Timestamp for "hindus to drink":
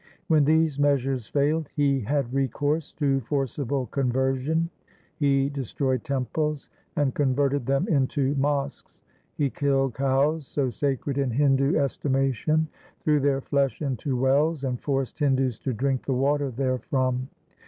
15.19-16.05